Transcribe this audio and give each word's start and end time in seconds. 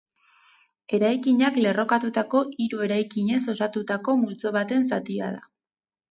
Eraikinak 0.97 1.57
lerrokatutako 1.65 2.41
hiru 2.65 2.81
eraikinez 2.85 3.41
osatutako 3.53 4.15
multzo 4.23 4.53
baten 4.57 4.89
zatia 4.95 5.29
da. 5.37 5.43